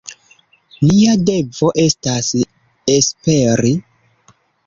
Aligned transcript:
Nia 0.85 1.11
devo 1.25 1.69
estas 1.83 2.31
esperi. 2.97 3.77